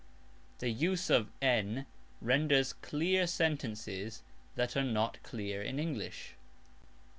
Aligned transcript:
This 0.57 0.75
use 0.81 1.09
of 1.11 1.29
"n" 1.43 1.85
renders 2.23 2.73
clear 2.73 3.27
sentences 3.27 4.23
that 4.55 4.75
are 4.75 4.81
not 4.81 5.21
clear 5.21 5.61
in 5.61 5.77
English. 5.77 6.33